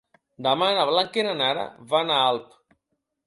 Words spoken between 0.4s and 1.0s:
Demà na